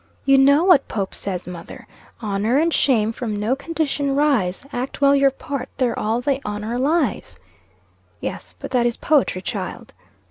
[0.25, 1.85] "You know what Pope says, mother
[2.23, 6.79] 'Honor and shame from no condition rise; Act well your part, there all the honor
[6.79, 7.37] lies.'"
[8.19, 9.93] "Yes, but that is poetry, child."